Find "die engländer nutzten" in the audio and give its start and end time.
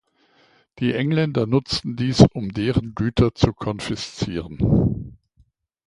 0.79-1.95